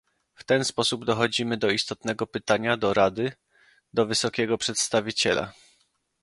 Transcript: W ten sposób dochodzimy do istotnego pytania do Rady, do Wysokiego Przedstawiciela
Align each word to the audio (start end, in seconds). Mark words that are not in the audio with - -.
W 0.35 0.43
ten 0.43 0.65
sposób 0.65 1.05
dochodzimy 1.05 1.57
do 1.57 1.69
istotnego 1.71 2.27
pytania 2.27 2.77
do 2.77 2.93
Rady, 2.93 3.31
do 3.93 4.05
Wysokiego 4.05 4.57
Przedstawiciela 4.57 5.53